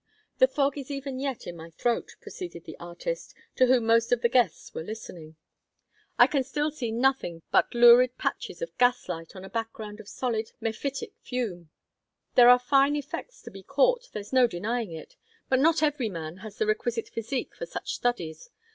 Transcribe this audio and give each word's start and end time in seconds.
"The 0.39 0.47
fog 0.47 0.79
is 0.79 0.89
even 0.89 1.19
yet 1.19 1.45
in 1.45 1.55
my 1.55 1.69
throat," 1.69 2.15
proceeded 2.21 2.63
the 2.65 2.75
artist, 2.79 3.35
to 3.55 3.67
whom 3.67 3.85
most 3.85 4.11
of 4.11 4.23
the 4.23 4.29
guests 4.29 4.73
were 4.73 4.81
listening. 4.81 5.35
"I 6.17 6.25
can 6.25 6.43
still 6.43 6.71
see 6.71 6.89
nothing 6.91 7.43
but 7.51 7.75
lurid 7.75 8.17
patches 8.17 8.63
of 8.63 8.75
gaslight 8.79 9.35
on 9.35 9.45
a 9.45 9.47
background 9.49 9.99
of 9.99 10.09
solid 10.09 10.53
mephitic 10.59 11.13
fume. 11.21 11.69
There 12.33 12.49
are 12.49 12.57
fine 12.57 12.95
effects 12.95 13.43
to 13.43 13.51
be 13.51 13.61
caught, 13.61 14.09
there's 14.11 14.33
no 14.33 14.47
denying 14.47 14.91
it; 14.91 15.17
but 15.49 15.59
not 15.59 15.83
every 15.83 16.09
man 16.09 16.37
has 16.37 16.57
the 16.57 16.65
requisite 16.65 17.09
physique 17.09 17.53
for 17.53 17.67
such 17.67 17.93
studies. 17.93 18.49